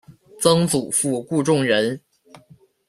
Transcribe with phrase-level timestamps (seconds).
[0.39, 2.01] 曾祖父顾仲仁。